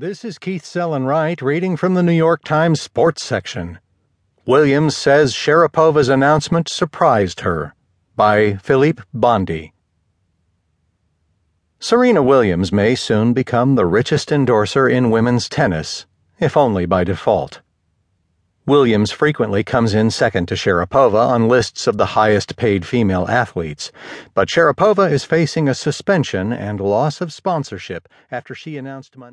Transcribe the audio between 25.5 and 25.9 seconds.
a